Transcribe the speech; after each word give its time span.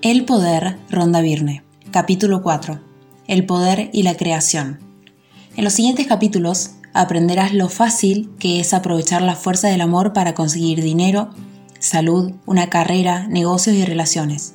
El 0.00 0.24
poder 0.26 0.78
Ronda 0.90 1.20
Virne, 1.20 1.64
capítulo 1.90 2.40
4. 2.40 2.78
El 3.26 3.46
poder 3.46 3.90
y 3.92 4.04
la 4.04 4.16
creación. 4.16 4.78
En 5.56 5.64
los 5.64 5.72
siguientes 5.72 6.06
capítulos 6.06 6.70
aprenderás 6.94 7.52
lo 7.52 7.68
fácil 7.68 8.30
que 8.38 8.60
es 8.60 8.74
aprovechar 8.74 9.22
la 9.22 9.34
fuerza 9.34 9.66
del 9.66 9.80
amor 9.80 10.12
para 10.12 10.34
conseguir 10.34 10.82
dinero, 10.82 11.30
salud, 11.80 12.30
una 12.46 12.70
carrera, 12.70 13.26
negocios 13.26 13.74
y 13.74 13.84
relaciones. 13.84 14.54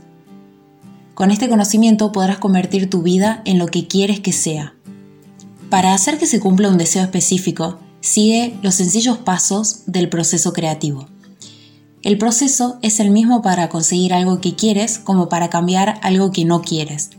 Con 1.13 1.29
este 1.29 1.49
conocimiento 1.49 2.13
podrás 2.13 2.37
convertir 2.37 2.89
tu 2.89 3.01
vida 3.01 3.41
en 3.43 3.59
lo 3.59 3.65
que 3.65 3.85
quieres 3.85 4.21
que 4.21 4.31
sea. 4.31 4.75
Para 5.69 5.93
hacer 5.93 6.17
que 6.19 6.25
se 6.25 6.39
cumpla 6.39 6.69
un 6.69 6.77
deseo 6.77 7.03
específico, 7.03 7.79
sigue 7.99 8.55
los 8.61 8.75
sencillos 8.75 9.17
pasos 9.17 9.83
del 9.87 10.07
proceso 10.07 10.53
creativo. 10.53 11.09
El 12.03 12.17
proceso 12.17 12.79
es 12.81 12.99
el 12.99 13.11
mismo 13.11 13.41
para 13.41 13.69
conseguir 13.69 14.13
algo 14.13 14.41
que 14.41 14.55
quieres 14.55 14.99
como 14.99 15.29
para 15.29 15.49
cambiar 15.49 15.99
algo 16.01 16.33
que 16.33 16.43
no 16.43 16.61
quieres. 16.61 17.11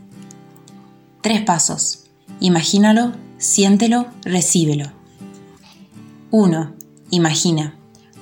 Tres 1.23 1.41
pasos. 1.41 2.05
Imagínalo, 2.39 3.13
siéntelo, 3.39 4.09
recíbelo. 4.25 4.93
1. 6.31 6.75
Imagina. 7.11 7.75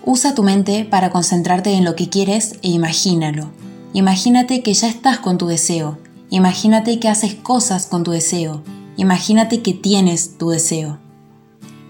Usa 0.05 0.37
tu 0.37 0.45
mente 0.45 0.85
para 0.85 1.11
concentrarte 1.11 1.73
en 1.73 1.85
lo 1.85 1.97
que 1.97 2.09
quieres 2.09 2.53
e 2.63 2.69
imagínalo. 2.69 3.51
Imagínate 3.93 4.63
que 4.63 4.73
ya 4.73 4.89
estás 4.89 5.19
con 5.19 5.39
tu 5.39 5.49
deseo. 5.49 5.99
Imagínate 6.31 7.01
que 7.01 7.09
haces 7.09 7.35
cosas 7.35 7.87
con 7.87 8.05
tu 8.05 8.13
deseo. 8.13 8.63
Imagínate 8.97 9.63
que 9.63 9.75
tienes 9.75 10.39
tu 10.39 10.51
deseo. 10.51 11.01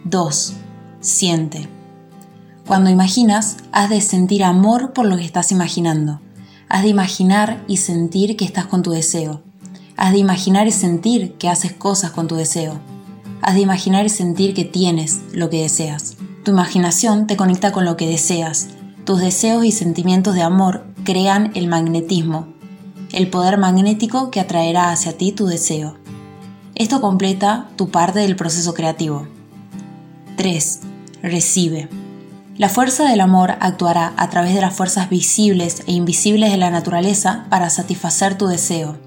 2. 0.05 0.53
Siente. 1.01 1.69
Cuando 2.67 2.91
imaginas, 2.91 3.57
has 3.73 3.91
de 3.91 4.01
sentir 4.01 4.45
amor 4.45 4.93
por 4.93 5.07
lo 5.07 5.17
que 5.17 5.25
estás 5.25 5.51
imaginando. 5.51 6.21
Has 6.69 6.83
de 6.83 6.89
imaginar 6.89 7.65
y 7.67 7.79
sentir 7.79 8.37
que 8.37 8.45
estás 8.45 8.67
con 8.67 8.83
tu 8.83 8.93
deseo. 8.93 9.43
Has 9.97 10.13
de 10.13 10.19
imaginar 10.19 10.69
y 10.69 10.73
sentir 10.73 11.35
que 11.35 11.49
haces 11.49 11.73
cosas 11.73 12.13
con 12.13 12.29
tu 12.29 12.37
deseo. 12.37 12.81
Has 13.43 13.55
de 13.55 13.61
imaginar 13.61 14.07
y 14.07 14.09
sentir 14.09 14.55
que 14.55 14.65
tienes 14.65 15.21
lo 15.33 15.51
que 15.51 15.63
deseas. 15.63 16.17
Tu 16.45 16.53
imaginación 16.53 17.27
te 17.27 17.37
conecta 17.37 17.73
con 17.73 17.85
lo 17.85 17.97
que 17.97 18.09
deseas. 18.09 18.69
Tus 19.05 19.21
deseos 19.21 19.65
y 19.65 19.73
sentimientos 19.73 20.35
de 20.35 20.43
amor 20.43 20.87
crean 21.05 21.51
el 21.55 21.67
magnetismo, 21.67 22.47
el 23.13 23.29
poder 23.29 23.59
magnético 23.59 24.31
que 24.31 24.41
atraerá 24.41 24.93
hacia 24.93 25.19
ti 25.19 25.33
tu 25.33 25.47
deseo. 25.47 25.97
Esto 26.77 27.01
completa 27.01 27.69
tu 27.77 27.91
parte 27.91 28.21
del 28.21 28.37
proceso 28.37 28.73
creativo. 28.73 29.27
3. 30.37 30.81
Recibe. 31.23 32.02
La 32.59 32.69
fuerza 32.69 33.09
del 33.09 33.23
amor 33.23 33.57
actuará 33.61 34.13
a 34.19 34.29
través 34.29 34.55
de 34.55 34.61
las 34.61 34.75
fuerzas 34.75 35.09
visibles 35.09 35.85
e 35.87 35.93
invisibles 35.93 36.51
de 36.51 36.59
la 36.59 36.71
naturaleza 36.71 37.47
para 37.49 37.71
satisfacer 37.71 38.37
tu 38.37 38.47
deseo. 38.47 38.99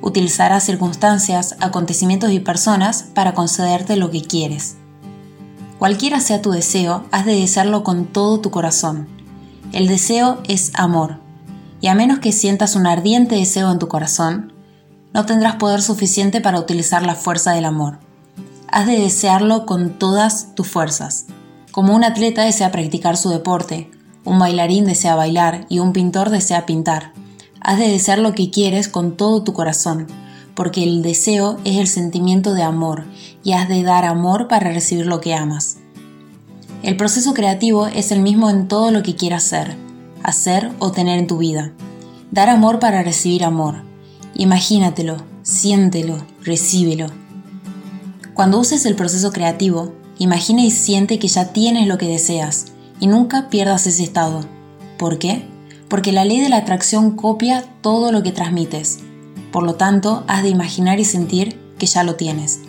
Utilizará 0.00 0.58
circunstancias, 0.60 1.56
acontecimientos 1.60 2.32
y 2.32 2.40
personas 2.40 3.02
para 3.14 3.34
concederte 3.34 3.96
lo 3.96 4.10
que 4.10 4.22
quieres. 4.22 4.76
Cualquiera 5.78 6.20
sea 6.20 6.40
tu 6.40 6.52
deseo, 6.52 7.04
has 7.10 7.26
de 7.26 7.38
desearlo 7.38 7.84
con 7.84 8.06
todo 8.06 8.40
tu 8.40 8.50
corazón. 8.50 9.08
El 9.72 9.86
deseo 9.86 10.40
es 10.48 10.72
amor, 10.74 11.20
y 11.82 11.88
a 11.88 11.94
menos 11.94 12.20
que 12.20 12.32
sientas 12.32 12.76
un 12.76 12.86
ardiente 12.86 13.34
deseo 13.34 13.70
en 13.70 13.78
tu 13.78 13.88
corazón, 13.88 14.54
no 15.12 15.26
tendrás 15.26 15.56
poder 15.56 15.82
suficiente 15.82 16.40
para 16.40 16.58
utilizar 16.58 17.04
la 17.04 17.14
fuerza 17.14 17.52
del 17.52 17.66
amor. 17.66 17.98
Has 18.68 18.86
de 18.86 18.98
desearlo 18.98 19.66
con 19.66 19.98
todas 19.98 20.54
tus 20.54 20.66
fuerzas. 20.66 21.26
Como 21.74 21.92
un 21.92 22.04
atleta 22.04 22.44
desea 22.44 22.70
practicar 22.70 23.16
su 23.16 23.30
deporte, 23.30 23.90
un 24.22 24.38
bailarín 24.38 24.84
desea 24.84 25.16
bailar 25.16 25.66
y 25.68 25.80
un 25.80 25.92
pintor 25.92 26.30
desea 26.30 26.66
pintar. 26.66 27.12
Has 27.60 27.80
de 27.80 27.88
desear 27.88 28.20
lo 28.20 28.32
que 28.32 28.48
quieres 28.52 28.86
con 28.86 29.16
todo 29.16 29.42
tu 29.42 29.54
corazón, 29.54 30.06
porque 30.54 30.84
el 30.84 31.02
deseo 31.02 31.58
es 31.64 31.78
el 31.78 31.88
sentimiento 31.88 32.54
de 32.54 32.62
amor 32.62 33.06
y 33.42 33.54
has 33.54 33.68
de 33.68 33.82
dar 33.82 34.04
amor 34.04 34.46
para 34.46 34.72
recibir 34.72 35.06
lo 35.06 35.20
que 35.20 35.34
amas. 35.34 35.78
El 36.84 36.96
proceso 36.96 37.34
creativo 37.34 37.88
es 37.88 38.12
el 38.12 38.20
mismo 38.20 38.50
en 38.50 38.68
todo 38.68 38.92
lo 38.92 39.02
que 39.02 39.16
quieras 39.16 39.46
hacer, 39.46 39.76
hacer 40.22 40.70
o 40.78 40.92
tener 40.92 41.18
en 41.18 41.26
tu 41.26 41.38
vida. 41.38 41.72
Dar 42.30 42.50
amor 42.50 42.78
para 42.78 43.02
recibir 43.02 43.42
amor. 43.42 43.82
Imagínatelo, 44.36 45.16
siéntelo, 45.42 46.24
recíbelo. 46.40 47.08
Cuando 48.32 48.60
uses 48.60 48.86
el 48.86 48.94
proceso 48.94 49.32
creativo, 49.32 49.92
Imagina 50.18 50.62
y 50.62 50.70
siente 50.70 51.18
que 51.18 51.28
ya 51.28 51.52
tienes 51.52 51.86
lo 51.88 51.98
que 51.98 52.06
deseas 52.06 52.66
y 53.00 53.06
nunca 53.06 53.48
pierdas 53.48 53.86
ese 53.86 54.04
estado. 54.04 54.44
¿Por 54.98 55.18
qué? 55.18 55.44
Porque 55.88 56.12
la 56.12 56.24
ley 56.24 56.40
de 56.40 56.48
la 56.48 56.58
atracción 56.58 57.16
copia 57.16 57.64
todo 57.80 58.12
lo 58.12 58.22
que 58.22 58.32
transmites. 58.32 59.00
Por 59.52 59.64
lo 59.64 59.74
tanto, 59.74 60.24
has 60.26 60.42
de 60.42 60.48
imaginar 60.48 61.00
y 61.00 61.04
sentir 61.04 61.60
que 61.78 61.86
ya 61.86 62.04
lo 62.04 62.14
tienes. 62.14 62.60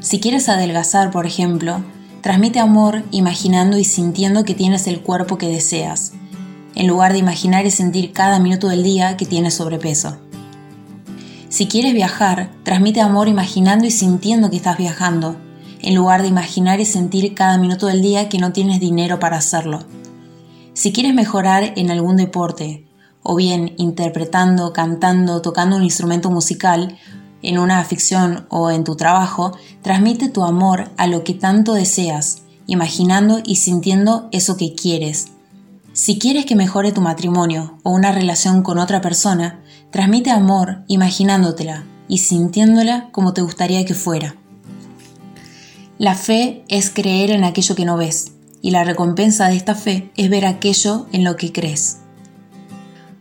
Si 0.00 0.20
quieres 0.20 0.48
adelgazar, 0.48 1.10
por 1.10 1.26
ejemplo, 1.26 1.82
transmite 2.22 2.60
amor 2.60 3.04
imaginando 3.10 3.78
y 3.78 3.84
sintiendo 3.84 4.44
que 4.44 4.54
tienes 4.54 4.86
el 4.86 5.00
cuerpo 5.00 5.38
que 5.38 5.48
deseas, 5.48 6.12
en 6.74 6.86
lugar 6.86 7.12
de 7.12 7.18
imaginar 7.18 7.66
y 7.66 7.70
sentir 7.70 8.12
cada 8.12 8.38
minuto 8.38 8.68
del 8.68 8.82
día 8.82 9.16
que 9.16 9.26
tienes 9.26 9.54
sobrepeso. 9.54 10.18
Si 11.48 11.66
quieres 11.66 11.94
viajar, 11.94 12.50
transmite 12.62 13.00
amor 13.00 13.28
imaginando 13.28 13.86
y 13.86 13.90
sintiendo 13.90 14.50
que 14.50 14.56
estás 14.56 14.76
viajando, 14.78 15.36
en 15.80 15.94
lugar 15.94 16.22
de 16.22 16.28
imaginar 16.28 16.80
y 16.80 16.84
sentir 16.84 17.34
cada 17.34 17.58
minuto 17.58 17.86
del 17.86 18.02
día 18.02 18.28
que 18.28 18.38
no 18.38 18.52
tienes 18.52 18.80
dinero 18.80 19.18
para 19.18 19.36
hacerlo. 19.36 19.80
Si 20.74 20.92
quieres 20.92 21.14
mejorar 21.14 21.72
en 21.76 21.90
algún 21.90 22.16
deporte, 22.16 22.86
o 23.22 23.36
bien 23.36 23.74
interpretando, 23.78 24.72
cantando, 24.72 25.42
tocando 25.42 25.76
un 25.76 25.82
instrumento 25.82 26.30
musical, 26.30 26.96
en 27.42 27.58
una 27.58 27.82
ficción 27.84 28.46
o 28.48 28.70
en 28.70 28.84
tu 28.84 28.96
trabajo, 28.96 29.56
transmite 29.82 30.28
tu 30.28 30.44
amor 30.44 30.90
a 30.96 31.06
lo 31.06 31.24
que 31.24 31.34
tanto 31.34 31.74
deseas, 31.74 32.42
imaginando 32.66 33.40
y 33.44 33.56
sintiendo 33.56 34.28
eso 34.32 34.56
que 34.56 34.74
quieres. 34.74 35.28
Si 35.92 36.18
quieres 36.18 36.46
que 36.46 36.56
mejore 36.56 36.92
tu 36.92 37.00
matrimonio 37.00 37.78
o 37.82 37.90
una 37.90 38.12
relación 38.12 38.62
con 38.62 38.78
otra 38.78 39.00
persona, 39.00 39.60
transmite 39.90 40.30
amor 40.30 40.84
imaginándotela 40.86 41.84
y 42.08 42.18
sintiéndola 42.18 43.10
como 43.10 43.34
te 43.34 43.42
gustaría 43.42 43.84
que 43.84 43.94
fuera. 43.94 44.36
La 45.98 46.14
fe 46.14 46.62
es 46.68 46.90
creer 46.90 47.32
en 47.32 47.42
aquello 47.42 47.74
que 47.74 47.84
no 47.84 47.96
ves, 47.96 48.30
y 48.62 48.70
la 48.70 48.84
recompensa 48.84 49.48
de 49.48 49.56
esta 49.56 49.74
fe 49.74 50.12
es 50.16 50.30
ver 50.30 50.46
aquello 50.46 51.08
en 51.10 51.24
lo 51.24 51.36
que 51.36 51.52
crees. 51.52 51.98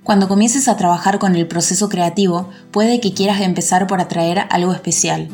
Cuando 0.03 0.27
comiences 0.27 0.67
a 0.67 0.77
trabajar 0.77 1.17
con 1.17 1.35
el 1.35 1.47
proceso 1.47 1.89
creativo, 1.89 2.49
puede 2.69 2.99
que 2.99 3.13
quieras 3.13 3.41
empezar 3.41 3.87
por 3.87 3.99
atraer 3.99 4.45
algo 4.51 4.73
especial. 4.73 5.27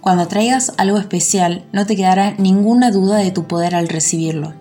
Cuando 0.00 0.24
atraigas 0.24 0.72
algo 0.78 0.98
especial, 0.98 1.64
no 1.72 1.86
te 1.86 1.94
quedará 1.94 2.34
ninguna 2.38 2.90
duda 2.90 3.18
de 3.18 3.30
tu 3.30 3.46
poder 3.46 3.76
al 3.76 3.88
recibirlo. 3.88 4.54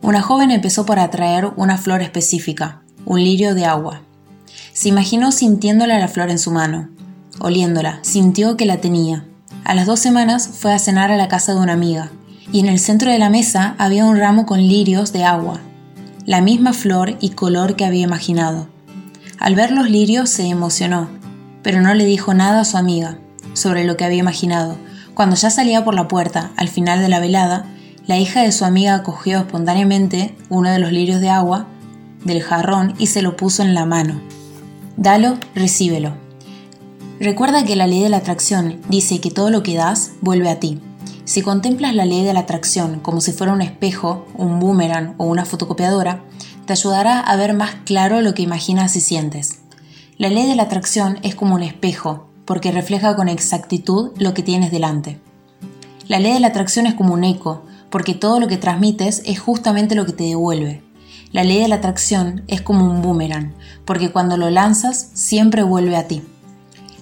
Una 0.00 0.22
joven 0.22 0.50
empezó 0.52 0.86
por 0.86 0.98
atraer 0.98 1.52
una 1.56 1.76
flor 1.76 2.00
específica, 2.00 2.80
un 3.04 3.22
lirio 3.22 3.54
de 3.54 3.66
agua. 3.66 4.00
Se 4.72 4.88
imaginó 4.88 5.30
sintiéndola 5.30 5.98
la 5.98 6.08
flor 6.08 6.30
en 6.30 6.38
su 6.38 6.52
mano. 6.52 6.88
Oliéndola, 7.38 7.98
sintió 8.00 8.56
que 8.56 8.64
la 8.64 8.78
tenía. 8.78 9.26
A 9.64 9.74
las 9.74 9.86
dos 9.86 10.00
semanas 10.00 10.48
fue 10.48 10.72
a 10.72 10.78
cenar 10.78 11.10
a 11.10 11.16
la 11.16 11.28
casa 11.28 11.54
de 11.54 11.60
una 11.60 11.74
amiga, 11.74 12.10
y 12.52 12.60
en 12.60 12.66
el 12.66 12.78
centro 12.78 13.10
de 13.10 13.18
la 13.18 13.30
mesa 13.30 13.74
había 13.78 14.04
un 14.04 14.16
ramo 14.16 14.46
con 14.46 14.60
lirios 14.60 15.12
de 15.12 15.24
agua, 15.24 15.60
la 16.26 16.40
misma 16.40 16.72
flor 16.72 17.16
y 17.20 17.30
color 17.30 17.76
que 17.76 17.84
había 17.84 18.04
imaginado. 18.04 18.68
Al 19.38 19.54
ver 19.54 19.70
los 19.70 19.88
lirios 19.88 20.30
se 20.30 20.46
emocionó, 20.46 21.08
pero 21.62 21.80
no 21.80 21.94
le 21.94 22.04
dijo 22.04 22.34
nada 22.34 22.60
a 22.60 22.64
su 22.64 22.76
amiga 22.76 23.18
sobre 23.52 23.84
lo 23.84 23.96
que 23.96 24.04
había 24.04 24.18
imaginado. 24.18 24.76
Cuando 25.14 25.36
ya 25.36 25.50
salía 25.50 25.84
por 25.84 25.94
la 25.94 26.08
puerta, 26.08 26.50
al 26.56 26.68
final 26.68 27.00
de 27.00 27.08
la 27.08 27.20
velada, 27.20 27.66
la 28.06 28.18
hija 28.18 28.42
de 28.42 28.52
su 28.52 28.64
amiga 28.64 29.02
cogió 29.02 29.38
espontáneamente 29.38 30.34
uno 30.48 30.70
de 30.70 30.78
los 30.78 30.92
lirios 30.92 31.20
de 31.20 31.30
agua 31.30 31.66
del 32.24 32.42
jarrón 32.42 32.94
y 32.98 33.06
se 33.06 33.22
lo 33.22 33.36
puso 33.36 33.62
en 33.62 33.74
la 33.74 33.86
mano. 33.86 34.20
Dalo, 34.96 35.38
recíbelo. 35.54 36.29
Recuerda 37.20 37.66
que 37.66 37.76
la 37.76 37.86
ley 37.86 38.02
de 38.02 38.08
la 38.08 38.16
atracción 38.16 38.80
dice 38.88 39.20
que 39.20 39.30
todo 39.30 39.50
lo 39.50 39.62
que 39.62 39.76
das 39.76 40.12
vuelve 40.22 40.48
a 40.48 40.58
ti. 40.58 40.80
Si 41.26 41.42
contemplas 41.42 41.94
la 41.94 42.06
ley 42.06 42.24
de 42.24 42.32
la 42.32 42.40
atracción 42.40 42.98
como 43.00 43.20
si 43.20 43.32
fuera 43.32 43.52
un 43.52 43.60
espejo, 43.60 44.26
un 44.38 44.58
boomerang 44.58 45.16
o 45.18 45.26
una 45.26 45.44
fotocopiadora, 45.44 46.24
te 46.64 46.72
ayudará 46.72 47.20
a 47.20 47.36
ver 47.36 47.52
más 47.52 47.72
claro 47.84 48.22
lo 48.22 48.32
que 48.32 48.40
imaginas 48.40 48.96
y 48.96 49.02
sientes. 49.02 49.58
La 50.16 50.30
ley 50.30 50.48
de 50.48 50.56
la 50.56 50.62
atracción 50.62 51.18
es 51.22 51.34
como 51.34 51.56
un 51.56 51.62
espejo, 51.62 52.30
porque 52.46 52.72
refleja 52.72 53.14
con 53.14 53.28
exactitud 53.28 54.12
lo 54.16 54.32
que 54.32 54.42
tienes 54.42 54.70
delante. 54.70 55.20
La 56.08 56.20
ley 56.20 56.32
de 56.32 56.40
la 56.40 56.48
atracción 56.48 56.86
es 56.86 56.94
como 56.94 57.12
un 57.12 57.24
eco, 57.24 57.64
porque 57.90 58.14
todo 58.14 58.40
lo 58.40 58.48
que 58.48 58.56
transmites 58.56 59.20
es 59.26 59.38
justamente 59.38 59.94
lo 59.94 60.06
que 60.06 60.14
te 60.14 60.24
devuelve. 60.24 60.82
La 61.32 61.44
ley 61.44 61.58
de 61.58 61.68
la 61.68 61.76
atracción 61.76 62.44
es 62.48 62.62
como 62.62 62.90
un 62.90 63.02
boomerang, 63.02 63.52
porque 63.84 64.10
cuando 64.10 64.38
lo 64.38 64.48
lanzas 64.48 65.10
siempre 65.12 65.62
vuelve 65.62 65.96
a 65.96 66.08
ti. 66.08 66.22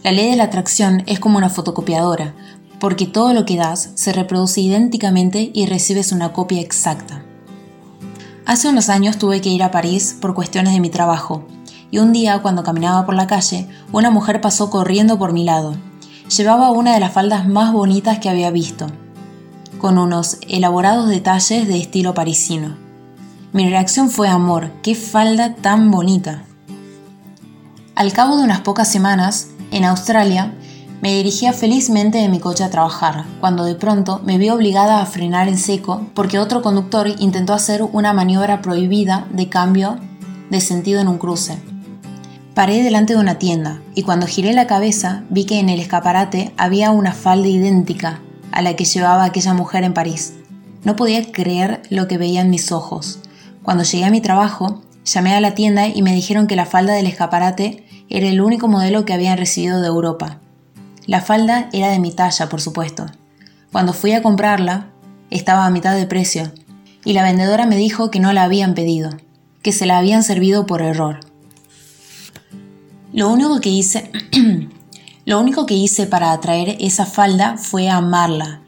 La 0.05 0.13
ley 0.13 0.31
de 0.31 0.37
la 0.37 0.45
atracción 0.45 1.03
es 1.07 1.19
como 1.19 1.39
una 1.39 1.51
fotocopiadora, 1.51 2.35
porque 2.79 3.07
todo 3.07 3.33
lo 3.35 3.45
que 3.45 3.57
das 3.57 3.91
se 3.95 4.13
reproduce 4.13 4.61
idénticamente 4.61 5.51
y 5.53 5.67
recibes 5.67 6.13
una 6.13 6.33
copia 6.33 6.61
exacta. 6.61 7.25
Hace 8.47 8.69
unos 8.69 8.89
años 8.89 9.19
tuve 9.19 9.41
que 9.41 9.51
ir 9.51 9.63
a 9.63 9.73
París 9.73 10.17
por 10.21 10.35
cuestiones 10.35 10.73
de 10.73 10.81
mi 10.81 10.89
trabajo, 10.89 11.45
y 11.91 11.99
un 11.99 12.13
día 12.13 12.41
cuando 12.43 12.63
caminaba 12.63 13.05
por 13.07 13.15
la 13.15 13.27
calle, 13.27 13.69
una 13.93 14.11
mujer 14.11 14.41
pasó 14.41 14.71
corriendo 14.71 15.19
por 15.19 15.33
mi 15.33 15.45
lado. 15.45 15.77
Llevaba 16.35 16.71
una 16.71 16.95
de 16.95 17.01
las 17.01 17.13
faldas 17.13 17.49
más 17.49 17.73
bonitas 17.73 18.21
que 18.21 18.29
había 18.29 18.51
visto, 18.51 18.87
con 19.79 19.99
unos 19.99 20.39
elaborados 20.49 21.09
detalles 21.09 21.67
de 21.67 21.79
estilo 21.79 22.15
parisino. 22.15 22.77
Mi 23.53 23.69
reacción 23.69 24.11
fue 24.11 24.29
amor, 24.29 24.71
qué 24.83 24.95
falda 24.95 25.57
tan 25.57 25.91
bonita. 25.91 26.45
Al 27.95 28.13
cabo 28.13 28.37
de 28.37 28.45
unas 28.45 28.61
pocas 28.61 28.89
semanas, 28.89 29.49
en 29.71 29.85
Australia, 29.85 30.55
me 31.01 31.15
dirigía 31.15 31.53
felizmente 31.53 32.19
de 32.19 32.29
mi 32.29 32.41
coche 32.41 32.65
a 32.65 32.71
trabajar, 32.71 33.25
cuando 33.41 33.65
de 33.65 33.77
pronto 33.77 34.21
me 34.25 34.39
vi 34.39 34.51
obligada 34.51 35.01
a 35.01 35.07
frenar 35.07 35.49
en 35.49 35.59
seco 35.59 36.07
porque 36.15 36.39
otro 36.39 36.61
conductor 36.63 37.07
intentó 37.19 37.53
hacer 37.53 37.83
una 37.83 38.13
maniobra 38.13 38.63
prohibida 38.63 39.29
de 39.31 39.49
cambio 39.49 39.99
de 40.51 40.61
sentido 40.61 41.01
en 41.01 41.09
un 41.09 41.19
cruce. 41.19 41.59
Paré 42.55 42.83
delante 42.83 43.15
de 43.15 43.21
una 43.21 43.39
tienda 43.39 43.81
y 43.95 44.03
cuando 44.03 44.27
giré 44.27 44.53
la 44.53 44.67
cabeza 44.67 45.23
vi 45.31 45.45
que 45.45 45.61
en 45.61 45.69
el 45.69 45.79
escaparate 45.79 46.53
había 46.57 46.91
una 46.91 47.13
falda 47.13 47.47
idéntica 47.47 48.21
a 48.51 48.63
la 48.63 48.75
que 48.75 48.85
llevaba 48.85 49.25
aquella 49.25 49.55
mujer 49.55 49.85
en 49.85 49.95
París. 49.95 50.35
No 50.83 50.97
podía 50.97 51.31
creer 51.31 51.83
lo 51.91 52.09
que 52.09 52.19
veía 52.19 52.41
en 52.41 52.51
mis 52.51 52.73
ojos. 52.73 53.21
Cuando 53.63 53.85
llegué 53.85 54.05
a 54.05 54.11
mi 54.11 54.21
trabajo, 54.21 54.83
llamé 55.05 55.35
a 55.35 55.41
la 55.41 55.55
tienda 55.55 55.87
y 55.87 56.03
me 56.03 56.15
dijeron 56.15 56.49
que 56.49 56.57
la 56.57 56.67
falda 56.67 56.95
del 56.95 57.07
escaparate 57.07 57.85
era 58.11 58.29
el 58.29 58.41
único 58.41 58.69
modelo 58.69 59.05
que 59.05 59.13
habían 59.13 59.39
recibido 59.39 59.81
de 59.81 59.89
Europa. 59.89 60.39
La 61.07 61.21
falda 61.21 61.69
era 61.73 61.89
de 61.89 61.99
mi 61.99 62.13
talla, 62.13 62.49
por 62.49 62.61
supuesto. 62.61 63.07
Cuando 63.73 63.93
fui 63.93 64.13
a 64.13 64.23
comprarla, 64.23 64.89
estaba 65.31 65.67
a 65.67 65.71
mitad 65.71 65.95
de 65.95 66.07
precio, 66.07 66.53
y 67.05 67.13
la 67.13 67.23
vendedora 67.23 67.67
me 67.67 67.77
dijo 67.77 68.11
que 68.11 68.21
no 68.21 68.33
la 68.33 68.45
habían 68.45 68.75
pedido, 68.75 69.11
que 69.63 69.73
se 69.73 69.87
la 69.87 69.99
habían 69.99 70.23
servido 70.23 70.67
por 70.67 70.83
error. 70.83 71.21
Lo 73.13 73.31
único 73.31 73.61
que 73.61 73.71
hice, 73.71 74.11
lo 75.25 75.41
único 75.41 75.67
que 75.67 75.75
hice 75.75 76.07
para 76.07 76.33
atraer 76.33 76.77
esa 76.81 77.07
falda 77.07 77.57
fue 77.57 77.89
amarla, 77.89 78.61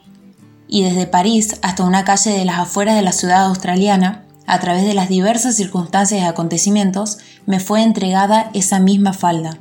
y 0.68 0.82
desde 0.82 1.06
París 1.06 1.58
hasta 1.62 1.84
una 1.84 2.04
calle 2.04 2.30
de 2.30 2.44
las 2.44 2.58
afueras 2.58 2.94
de 2.94 3.02
la 3.02 3.12
ciudad 3.12 3.44
australiana, 3.44 4.24
a 4.50 4.58
través 4.58 4.84
de 4.84 4.94
las 4.94 5.08
diversas 5.08 5.54
circunstancias 5.54 6.20
y 6.20 6.24
acontecimientos, 6.24 7.18
me 7.46 7.60
fue 7.60 7.84
entregada 7.84 8.50
esa 8.52 8.80
misma 8.80 9.12
falda. 9.12 9.58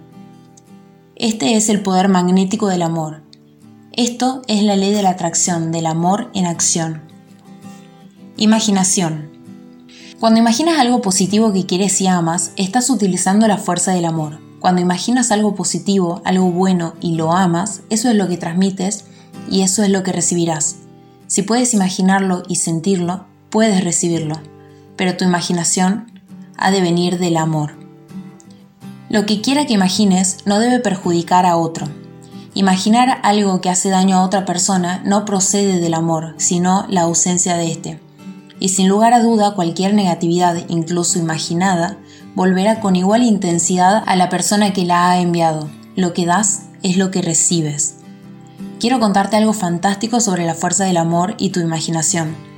Este 1.15 1.55
es 1.55 1.69
el 1.69 1.83
poder 1.83 2.07
magnético 2.07 2.69
del 2.69 2.81
amor. 2.81 3.21
Esto 3.91 4.41
es 4.47 4.63
la 4.63 4.75
ley 4.75 4.91
de 4.91 5.03
la 5.03 5.11
atracción, 5.11 5.71
del 5.71 5.85
amor 5.85 6.31
en 6.33 6.47
acción. 6.47 7.03
Imaginación. 8.35 9.29
Cuando 10.19 10.39
imaginas 10.39 10.79
algo 10.79 11.03
positivo 11.03 11.53
que 11.53 11.67
quieres 11.67 12.01
y 12.01 12.07
amas, 12.07 12.51
estás 12.55 12.89
utilizando 12.89 13.47
la 13.47 13.59
fuerza 13.59 13.91
del 13.91 14.05
amor. 14.05 14.39
Cuando 14.59 14.81
imaginas 14.81 15.31
algo 15.31 15.53
positivo, 15.53 16.23
algo 16.25 16.49
bueno 16.49 16.95
y 16.99 17.13
lo 17.13 17.31
amas, 17.31 17.81
eso 17.91 18.09
es 18.09 18.15
lo 18.15 18.27
que 18.27 18.37
transmites 18.37 19.05
y 19.51 19.61
eso 19.61 19.83
es 19.83 19.89
lo 19.89 20.01
que 20.01 20.13
recibirás. 20.13 20.77
Si 21.27 21.43
puedes 21.43 21.75
imaginarlo 21.75 22.41
y 22.47 22.55
sentirlo, 22.55 23.27
puedes 23.51 23.83
recibirlo 23.83 24.48
pero 24.99 25.15
tu 25.15 25.23
imaginación 25.23 26.11
ha 26.57 26.71
de 26.71 26.81
venir 26.81 27.19
del 27.19 27.37
amor. 27.37 27.71
Lo 29.07 29.25
que 29.25 29.39
quiera 29.39 29.65
que 29.65 29.71
imagines 29.71 30.39
no 30.43 30.59
debe 30.59 30.79
perjudicar 30.79 31.45
a 31.45 31.55
otro. 31.55 31.87
Imaginar 32.53 33.19
algo 33.23 33.61
que 33.61 33.69
hace 33.69 33.89
daño 33.89 34.17
a 34.17 34.23
otra 34.23 34.43
persona 34.43 35.01
no 35.05 35.23
procede 35.23 35.79
del 35.79 35.93
amor, 35.93 36.35
sino 36.35 36.85
la 36.89 37.03
ausencia 37.03 37.55
de 37.55 37.71
éste. 37.71 38.01
Y 38.59 38.69
sin 38.69 38.89
lugar 38.89 39.13
a 39.13 39.23
duda, 39.23 39.55
cualquier 39.55 39.93
negatividad, 39.93 40.57
incluso 40.67 41.17
imaginada, 41.17 41.97
volverá 42.35 42.81
con 42.81 42.97
igual 42.97 43.23
intensidad 43.23 44.03
a 44.05 44.17
la 44.17 44.27
persona 44.27 44.73
que 44.73 44.83
la 44.83 45.09
ha 45.09 45.21
enviado. 45.21 45.69
Lo 45.95 46.11
que 46.11 46.25
das 46.25 46.63
es 46.83 46.97
lo 46.97 47.09
que 47.09 47.21
recibes. 47.21 47.99
Quiero 48.81 48.99
contarte 48.99 49.37
algo 49.37 49.53
fantástico 49.53 50.19
sobre 50.19 50.45
la 50.45 50.55
fuerza 50.55 50.83
del 50.83 50.97
amor 50.97 51.35
y 51.37 51.51
tu 51.51 51.61
imaginación 51.61 52.48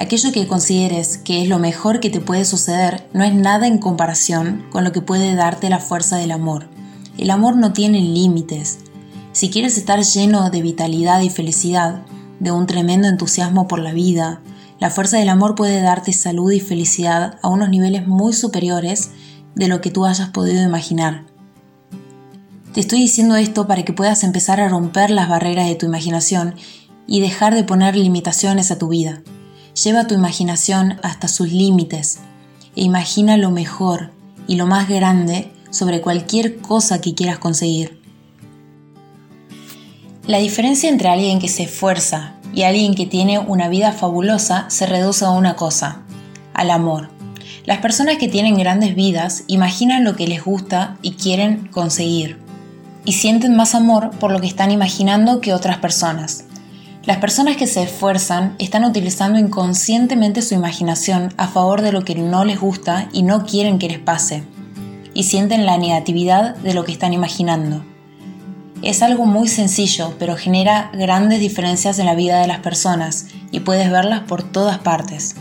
Aquello 0.00 0.30
que 0.30 0.46
consideres 0.46 1.18
que 1.18 1.42
es 1.42 1.48
lo 1.48 1.58
mejor 1.58 1.98
que 1.98 2.08
te 2.08 2.20
puede 2.20 2.44
suceder 2.44 3.08
no 3.12 3.24
es 3.24 3.34
nada 3.34 3.66
en 3.66 3.78
comparación 3.78 4.64
con 4.70 4.84
lo 4.84 4.92
que 4.92 5.02
puede 5.02 5.34
darte 5.34 5.68
la 5.70 5.80
fuerza 5.80 6.16
del 6.16 6.30
amor. 6.30 6.68
El 7.18 7.30
amor 7.30 7.56
no 7.56 7.72
tiene 7.72 8.00
límites. 8.00 8.78
Si 9.32 9.50
quieres 9.50 9.76
estar 9.76 10.00
lleno 10.00 10.50
de 10.50 10.62
vitalidad 10.62 11.20
y 11.22 11.30
felicidad, 11.30 12.02
de 12.38 12.52
un 12.52 12.68
tremendo 12.68 13.08
entusiasmo 13.08 13.66
por 13.66 13.80
la 13.80 13.92
vida, 13.92 14.40
la 14.78 14.90
fuerza 14.90 15.18
del 15.18 15.28
amor 15.30 15.56
puede 15.56 15.82
darte 15.82 16.12
salud 16.12 16.52
y 16.52 16.60
felicidad 16.60 17.40
a 17.42 17.48
unos 17.48 17.68
niveles 17.68 18.06
muy 18.06 18.34
superiores 18.34 19.10
de 19.56 19.66
lo 19.66 19.80
que 19.80 19.90
tú 19.90 20.06
hayas 20.06 20.28
podido 20.28 20.62
imaginar. 20.62 21.24
Te 22.72 22.78
estoy 22.78 23.00
diciendo 23.00 23.34
esto 23.34 23.66
para 23.66 23.84
que 23.84 23.92
puedas 23.92 24.22
empezar 24.22 24.60
a 24.60 24.68
romper 24.68 25.10
las 25.10 25.28
barreras 25.28 25.66
de 25.66 25.74
tu 25.74 25.86
imaginación 25.86 26.54
y 27.08 27.20
dejar 27.20 27.56
de 27.56 27.64
poner 27.64 27.96
limitaciones 27.96 28.70
a 28.70 28.78
tu 28.78 28.86
vida. 28.86 29.24
Lleva 29.84 30.08
tu 30.08 30.14
imaginación 30.14 30.98
hasta 31.04 31.28
sus 31.28 31.52
límites 31.52 32.18
e 32.74 32.82
imagina 32.82 33.36
lo 33.36 33.50
mejor 33.50 34.10
y 34.48 34.56
lo 34.56 34.66
más 34.66 34.88
grande 34.88 35.52
sobre 35.70 36.00
cualquier 36.00 36.58
cosa 36.58 37.00
que 37.00 37.14
quieras 37.14 37.38
conseguir. 37.38 38.00
La 40.26 40.38
diferencia 40.38 40.90
entre 40.90 41.08
alguien 41.08 41.38
que 41.38 41.48
se 41.48 41.64
esfuerza 41.64 42.34
y 42.52 42.62
alguien 42.62 42.94
que 42.94 43.06
tiene 43.06 43.38
una 43.38 43.68
vida 43.68 43.92
fabulosa 43.92 44.66
se 44.68 44.86
reduce 44.86 45.24
a 45.24 45.30
una 45.30 45.54
cosa, 45.54 46.02
al 46.54 46.70
amor. 46.70 47.10
Las 47.64 47.78
personas 47.78 48.16
que 48.16 48.26
tienen 48.26 48.56
grandes 48.56 48.96
vidas 48.96 49.44
imaginan 49.46 50.02
lo 50.02 50.16
que 50.16 50.26
les 50.26 50.44
gusta 50.44 50.96
y 51.02 51.12
quieren 51.12 51.68
conseguir, 51.68 52.38
y 53.04 53.12
sienten 53.12 53.54
más 53.54 53.76
amor 53.76 54.10
por 54.18 54.32
lo 54.32 54.40
que 54.40 54.48
están 54.48 54.72
imaginando 54.72 55.40
que 55.40 55.54
otras 55.54 55.78
personas. 55.78 56.47
Las 57.08 57.16
personas 57.16 57.56
que 57.56 57.66
se 57.66 57.82
esfuerzan 57.82 58.54
están 58.58 58.84
utilizando 58.84 59.38
inconscientemente 59.38 60.42
su 60.42 60.52
imaginación 60.52 61.32
a 61.38 61.48
favor 61.48 61.80
de 61.80 61.90
lo 61.90 62.04
que 62.04 62.14
no 62.14 62.44
les 62.44 62.60
gusta 62.60 63.08
y 63.14 63.22
no 63.22 63.46
quieren 63.46 63.78
que 63.78 63.88
les 63.88 63.98
pase, 63.98 64.42
y 65.14 65.22
sienten 65.22 65.64
la 65.64 65.78
negatividad 65.78 66.54
de 66.56 66.74
lo 66.74 66.84
que 66.84 66.92
están 66.92 67.14
imaginando. 67.14 67.82
Es 68.82 69.02
algo 69.02 69.24
muy 69.24 69.48
sencillo, 69.48 70.16
pero 70.18 70.36
genera 70.36 70.90
grandes 70.92 71.40
diferencias 71.40 71.98
en 71.98 72.04
la 72.04 72.14
vida 72.14 72.42
de 72.42 72.46
las 72.46 72.58
personas 72.58 73.28
y 73.52 73.60
puedes 73.60 73.90
verlas 73.90 74.24
por 74.28 74.42
todas 74.42 74.76
partes. 74.76 75.34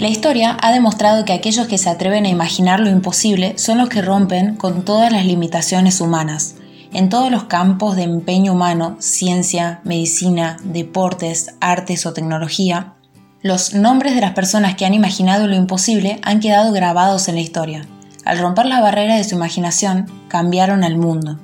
La 0.00 0.08
historia 0.08 0.56
ha 0.60 0.72
demostrado 0.72 1.24
que 1.24 1.34
aquellos 1.34 1.68
que 1.68 1.78
se 1.78 1.88
atreven 1.88 2.26
a 2.26 2.30
imaginar 2.30 2.80
lo 2.80 2.90
imposible 2.90 3.56
son 3.58 3.78
los 3.78 3.88
que 3.88 4.02
rompen 4.02 4.56
con 4.56 4.84
todas 4.84 5.12
las 5.12 5.24
limitaciones 5.24 6.00
humanas 6.00 6.56
en 6.92 7.08
todos 7.08 7.30
los 7.30 7.44
campos 7.44 7.96
de 7.96 8.02
empeño 8.02 8.52
humano, 8.52 8.96
ciencia, 8.98 9.80
medicina, 9.84 10.56
deportes, 10.64 11.54
artes 11.60 12.06
o 12.06 12.12
tecnología, 12.12 12.94
los 13.42 13.74
nombres 13.74 14.14
de 14.14 14.20
las 14.20 14.32
personas 14.32 14.74
que 14.74 14.84
han 14.84 14.94
imaginado 14.94 15.46
lo 15.46 15.54
imposible 15.54 16.18
han 16.22 16.40
quedado 16.40 16.72
grabados 16.72 17.28
en 17.28 17.36
la 17.36 17.40
historia. 17.40 17.86
Al 18.24 18.38
romper 18.38 18.66
la 18.66 18.80
barrera 18.80 19.16
de 19.16 19.24
su 19.24 19.36
imaginación, 19.36 20.10
cambiaron 20.28 20.82
al 20.82 20.96
mundo. 20.96 21.38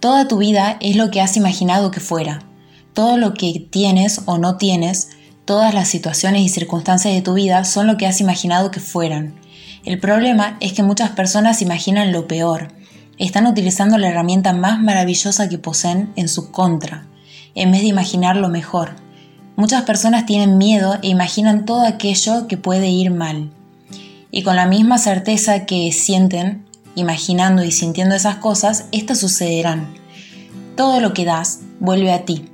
Toda 0.00 0.28
tu 0.28 0.38
vida 0.38 0.76
es 0.80 0.96
lo 0.96 1.10
que 1.10 1.20
has 1.20 1.36
imaginado 1.36 1.90
que 1.90 2.00
fuera. 2.00 2.42
Todo 2.94 3.16
lo 3.16 3.34
que 3.34 3.66
tienes 3.70 4.22
o 4.26 4.38
no 4.38 4.56
tienes, 4.56 5.10
todas 5.44 5.74
las 5.74 5.88
situaciones 5.88 6.42
y 6.42 6.48
circunstancias 6.48 7.14
de 7.14 7.22
tu 7.22 7.34
vida 7.34 7.64
son 7.64 7.86
lo 7.86 7.96
que 7.96 8.06
has 8.06 8.20
imaginado 8.20 8.70
que 8.70 8.80
fueran. 8.80 9.34
El 9.84 10.00
problema 10.00 10.56
es 10.60 10.72
que 10.72 10.82
muchas 10.82 11.10
personas 11.10 11.62
imaginan 11.62 12.12
lo 12.12 12.26
peor, 12.26 12.68
están 13.18 13.46
utilizando 13.46 13.98
la 13.98 14.08
herramienta 14.08 14.52
más 14.52 14.80
maravillosa 14.80 15.48
que 15.48 15.58
poseen 15.58 16.12
en 16.16 16.28
su 16.28 16.50
contra, 16.50 17.06
en 17.54 17.72
vez 17.72 17.82
de 17.82 17.88
imaginar 17.88 18.36
lo 18.36 18.48
mejor. 18.48 18.96
Muchas 19.56 19.82
personas 19.82 20.26
tienen 20.26 20.58
miedo 20.58 20.98
e 21.02 21.08
imaginan 21.08 21.64
todo 21.64 21.86
aquello 21.86 22.46
que 22.46 22.56
puede 22.56 22.88
ir 22.88 23.10
mal. 23.10 23.50
Y 24.30 24.42
con 24.42 24.56
la 24.56 24.66
misma 24.66 24.98
certeza 24.98 25.66
que 25.66 25.90
sienten, 25.92 26.64
imaginando 26.94 27.64
y 27.64 27.72
sintiendo 27.72 28.14
esas 28.14 28.36
cosas, 28.36 28.86
estas 28.92 29.18
sucederán. 29.18 29.94
Todo 30.76 31.00
lo 31.00 31.12
que 31.12 31.24
das 31.24 31.60
vuelve 31.80 32.12
a 32.12 32.24
ti. 32.24 32.48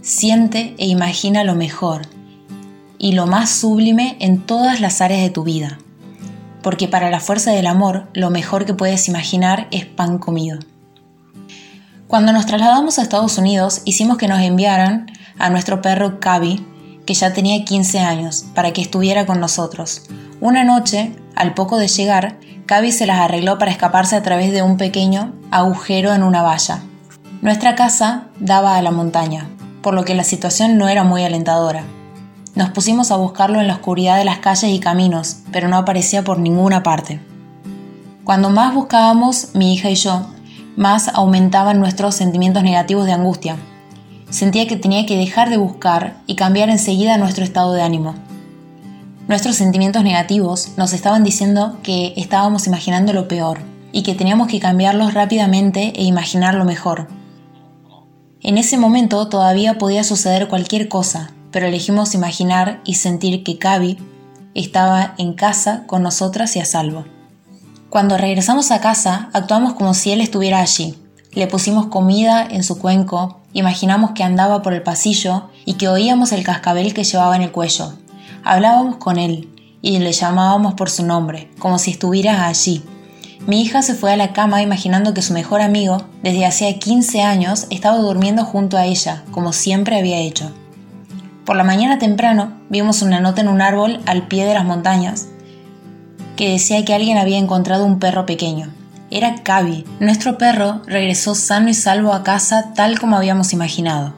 Siente 0.00 0.74
e 0.78 0.86
imagina 0.86 1.44
lo 1.44 1.54
mejor 1.54 2.02
y 2.98 3.12
lo 3.12 3.26
más 3.26 3.50
sublime 3.50 4.16
en 4.20 4.44
todas 4.44 4.80
las 4.80 5.00
áreas 5.00 5.22
de 5.22 5.30
tu 5.30 5.42
vida 5.42 5.79
porque 6.62 6.88
para 6.88 7.10
la 7.10 7.20
fuerza 7.20 7.52
del 7.52 7.66
amor 7.66 8.08
lo 8.12 8.30
mejor 8.30 8.64
que 8.64 8.74
puedes 8.74 9.08
imaginar 9.08 9.68
es 9.70 9.86
pan 9.86 10.18
comido. 10.18 10.58
Cuando 12.06 12.32
nos 12.32 12.46
trasladamos 12.46 12.98
a 12.98 13.02
Estados 13.02 13.38
Unidos 13.38 13.82
hicimos 13.84 14.18
que 14.18 14.28
nos 14.28 14.40
enviaran 14.40 15.06
a 15.38 15.48
nuestro 15.48 15.80
perro 15.80 16.18
Cavi, 16.18 16.66
que 17.06 17.14
ya 17.14 17.32
tenía 17.32 17.64
15 17.64 18.00
años, 18.00 18.44
para 18.54 18.72
que 18.72 18.82
estuviera 18.82 19.26
con 19.26 19.40
nosotros. 19.40 20.02
Una 20.40 20.64
noche, 20.64 21.14
al 21.34 21.54
poco 21.54 21.78
de 21.78 21.88
llegar, 21.88 22.38
Cavi 22.66 22.92
se 22.92 23.06
las 23.06 23.20
arregló 23.20 23.58
para 23.58 23.70
escaparse 23.70 24.16
a 24.16 24.22
través 24.22 24.52
de 24.52 24.62
un 24.62 24.76
pequeño 24.76 25.32
agujero 25.50 26.12
en 26.12 26.22
una 26.22 26.42
valla. 26.42 26.82
Nuestra 27.42 27.74
casa 27.74 28.28
daba 28.38 28.76
a 28.76 28.82
la 28.82 28.90
montaña, 28.90 29.48
por 29.82 29.94
lo 29.94 30.04
que 30.04 30.14
la 30.14 30.24
situación 30.24 30.78
no 30.78 30.88
era 30.88 31.04
muy 31.04 31.24
alentadora. 31.24 31.84
Nos 32.54 32.70
pusimos 32.70 33.12
a 33.12 33.16
buscarlo 33.16 33.60
en 33.60 33.68
la 33.68 33.74
oscuridad 33.74 34.18
de 34.18 34.24
las 34.24 34.38
calles 34.38 34.72
y 34.72 34.80
caminos, 34.80 35.36
pero 35.52 35.68
no 35.68 35.76
aparecía 35.76 36.24
por 36.24 36.38
ninguna 36.40 36.82
parte. 36.82 37.20
Cuando 38.24 38.50
más 38.50 38.74
buscábamos, 38.74 39.54
mi 39.54 39.72
hija 39.72 39.88
y 39.88 39.94
yo, 39.94 40.26
más 40.76 41.08
aumentaban 41.08 41.78
nuestros 41.78 42.16
sentimientos 42.16 42.62
negativos 42.64 43.06
de 43.06 43.12
angustia. 43.12 43.56
Sentía 44.30 44.66
que 44.66 44.76
tenía 44.76 45.06
que 45.06 45.16
dejar 45.16 45.48
de 45.48 45.58
buscar 45.58 46.16
y 46.26 46.34
cambiar 46.34 46.70
enseguida 46.70 47.18
nuestro 47.18 47.44
estado 47.44 47.72
de 47.72 47.82
ánimo. 47.82 48.14
Nuestros 49.28 49.54
sentimientos 49.54 50.02
negativos 50.02 50.72
nos 50.76 50.92
estaban 50.92 51.22
diciendo 51.22 51.78
que 51.84 52.14
estábamos 52.16 52.66
imaginando 52.66 53.12
lo 53.12 53.28
peor 53.28 53.60
y 53.92 54.02
que 54.02 54.14
teníamos 54.14 54.48
que 54.48 54.58
cambiarlos 54.58 55.14
rápidamente 55.14 55.92
e 55.94 56.02
imaginar 56.02 56.54
lo 56.54 56.64
mejor. 56.64 57.08
En 58.42 58.58
ese 58.58 58.76
momento 58.76 59.28
todavía 59.28 59.78
podía 59.78 60.02
suceder 60.02 60.48
cualquier 60.48 60.88
cosa, 60.88 61.30
pero 61.52 61.66
elegimos 61.66 62.14
imaginar 62.14 62.80
y 62.84 62.94
sentir 62.94 63.42
que 63.44 63.58
Cavi 63.58 63.98
estaba 64.54 65.14
en 65.18 65.34
casa 65.34 65.84
con 65.86 66.02
nosotras 66.02 66.56
y 66.56 66.60
a 66.60 66.64
salvo. 66.64 67.04
Cuando 67.88 68.16
regresamos 68.16 68.70
a 68.70 68.80
casa, 68.80 69.30
actuamos 69.32 69.74
como 69.74 69.94
si 69.94 70.12
él 70.12 70.20
estuviera 70.20 70.60
allí. 70.60 70.96
Le 71.32 71.46
pusimos 71.46 71.86
comida 71.86 72.46
en 72.48 72.62
su 72.62 72.78
cuenco, 72.78 73.40
imaginamos 73.52 74.12
que 74.12 74.22
andaba 74.22 74.62
por 74.62 74.74
el 74.74 74.82
pasillo 74.82 75.50
y 75.64 75.74
que 75.74 75.88
oíamos 75.88 76.32
el 76.32 76.44
cascabel 76.44 76.94
que 76.94 77.04
llevaba 77.04 77.36
en 77.36 77.42
el 77.42 77.52
cuello. 77.52 77.94
Hablábamos 78.44 78.96
con 78.96 79.18
él 79.18 79.48
y 79.82 79.98
le 79.98 80.12
llamábamos 80.12 80.74
por 80.74 80.90
su 80.90 81.04
nombre, 81.04 81.50
como 81.58 81.78
si 81.78 81.92
estuviera 81.92 82.46
allí. 82.46 82.82
Mi 83.46 83.62
hija 83.62 83.82
se 83.82 83.94
fue 83.94 84.12
a 84.12 84.16
la 84.16 84.32
cama 84.32 84.62
imaginando 84.62 85.14
que 85.14 85.22
su 85.22 85.32
mejor 85.32 85.60
amigo, 85.60 86.02
desde 86.22 86.46
hacía 86.46 86.78
15 86.78 87.22
años, 87.22 87.66
estaba 87.70 87.96
durmiendo 87.96 88.44
junto 88.44 88.76
a 88.76 88.84
ella, 88.84 89.24
como 89.30 89.52
siempre 89.52 89.98
había 89.98 90.18
hecho. 90.18 90.52
Por 91.50 91.56
la 91.56 91.64
mañana 91.64 91.98
temprano 91.98 92.52
vimos 92.68 93.02
una 93.02 93.18
nota 93.18 93.40
en 93.40 93.48
un 93.48 93.60
árbol 93.60 93.98
al 94.06 94.28
pie 94.28 94.46
de 94.46 94.54
las 94.54 94.64
montañas 94.64 95.26
que 96.36 96.48
decía 96.48 96.84
que 96.84 96.94
alguien 96.94 97.18
había 97.18 97.38
encontrado 97.38 97.86
un 97.86 97.98
perro 97.98 98.24
pequeño. 98.24 98.72
Era 99.10 99.42
Cavi. 99.42 99.84
Nuestro 99.98 100.38
perro 100.38 100.80
regresó 100.86 101.34
sano 101.34 101.68
y 101.68 101.74
salvo 101.74 102.12
a 102.12 102.22
casa 102.22 102.72
tal 102.76 103.00
como 103.00 103.16
habíamos 103.16 103.52
imaginado. 103.52 104.14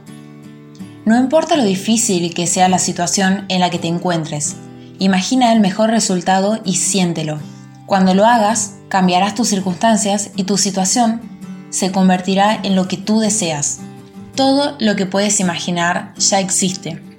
No 1.07 1.17
importa 1.19 1.57
lo 1.57 1.65
difícil 1.65 2.35
que 2.35 2.47
sea 2.47 2.69
la 2.69 2.79
situación 2.79 3.47
en 3.49 3.61
la 3.61 3.71
que 3.71 3.79
te 3.79 3.89
encuentres, 3.89 4.57
imagina 4.99 5.55
el 5.55 5.61
mejor 5.61 5.89
resultado 5.89 6.61
y 6.67 6.75
siéntelo. 6.75 7.39
Cuando 7.87 8.13
lo 8.13 8.27
hagas, 8.27 8.75
cambiarás 8.91 9.35
tus 9.35 9.49
circunstancias 9.49 10.33
y 10.37 10.45
tu 10.45 10.59
situación 10.59 11.23
se 11.71 11.93
convertirá 11.93 12.61
en 12.63 12.77
lo 12.77 12.89
que 12.89 12.99
tú 12.99 13.21
deseas. 13.21 13.79
Todo 14.35 14.77
lo 14.81 14.97
que 14.97 15.07
puedes 15.07 15.41
imaginar 15.41 16.13
ya 16.19 16.39
existe. 16.39 17.12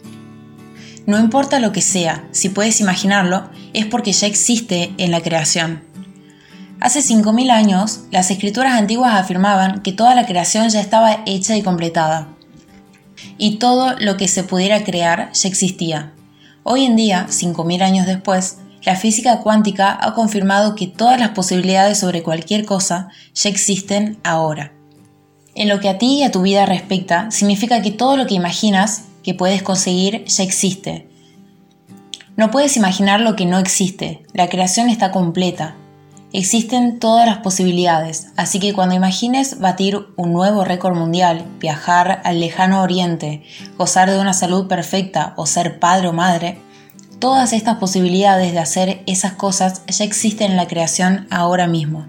No 1.05 1.19
importa 1.19 1.59
lo 1.59 1.73
que 1.73 1.81
sea, 1.81 2.25
si 2.31 2.47
puedes 2.47 2.79
imaginarlo, 2.79 3.49
es 3.73 3.85
porque 3.85 4.13
ya 4.13 4.25
existe 4.25 4.93
en 4.97 5.11
la 5.11 5.21
creación. 5.21 5.83
Hace 6.79 6.99
5.000 6.99 7.51
años, 7.51 8.01
las 8.11 8.31
escrituras 8.31 8.73
antiguas 8.73 9.13
afirmaban 9.15 9.81
que 9.81 9.91
toda 9.91 10.15
la 10.15 10.25
creación 10.25 10.69
ya 10.69 10.79
estaba 10.79 11.23
hecha 11.25 11.57
y 11.57 11.61
completada. 11.61 12.27
Y 13.37 13.57
todo 13.57 13.95
lo 13.99 14.15
que 14.15 14.27
se 14.27 14.43
pudiera 14.43 14.83
crear 14.83 15.31
ya 15.33 15.49
existía. 15.49 16.13
Hoy 16.63 16.85
en 16.85 16.95
día, 16.95 17.27
5.000 17.29 17.81
años 17.81 18.05
después, 18.05 18.59
la 18.83 18.95
física 18.95 19.39
cuántica 19.39 19.97
ha 20.01 20.13
confirmado 20.13 20.75
que 20.75 20.87
todas 20.87 21.19
las 21.19 21.29
posibilidades 21.29 21.99
sobre 21.99 22.23
cualquier 22.23 22.65
cosa 22.65 23.09
ya 23.33 23.49
existen 23.49 24.19
ahora. 24.23 24.73
En 25.55 25.69
lo 25.69 25.79
que 25.79 25.89
a 25.89 25.97
ti 25.97 26.19
y 26.19 26.23
a 26.23 26.31
tu 26.31 26.41
vida 26.41 26.65
respecta, 26.65 27.29
significa 27.31 27.81
que 27.81 27.91
todo 27.91 28.17
lo 28.17 28.25
que 28.25 28.33
imaginas 28.33 29.03
que 29.23 29.33
puedes 29.33 29.63
conseguir 29.63 30.25
ya 30.25 30.43
existe. 30.43 31.09
No 32.35 32.51
puedes 32.51 32.77
imaginar 32.77 33.21
lo 33.21 33.35
que 33.35 33.45
no 33.45 33.59
existe, 33.59 34.23
la 34.33 34.49
creación 34.49 34.89
está 34.89 35.11
completa. 35.11 35.75
Existen 36.31 36.97
todas 36.97 37.27
las 37.27 37.37
posibilidades, 37.37 38.29
así 38.37 38.59
que 38.59 38.73
cuando 38.73 38.95
imagines 38.95 39.59
batir 39.59 39.99
un 40.15 40.33
nuevo 40.33 40.63
récord 40.63 40.95
mundial, 40.95 41.45
viajar 41.59 42.21
al 42.23 42.39
lejano 42.39 42.81
oriente, 42.81 43.43
gozar 43.77 44.09
de 44.09 44.19
una 44.19 44.33
salud 44.33 44.67
perfecta 44.67 45.35
o 45.37 45.45
ser 45.45 45.79
padre 45.79 46.07
o 46.07 46.13
madre, 46.13 46.57
todas 47.19 47.53
estas 47.53 47.77
posibilidades 47.77 48.51
de 48.51 48.59
hacer 48.59 49.03
esas 49.05 49.33
cosas 49.33 49.83
ya 49.87 50.03
existen 50.03 50.51
en 50.51 50.57
la 50.57 50.67
creación 50.67 51.27
ahora 51.29 51.67
mismo. 51.67 52.07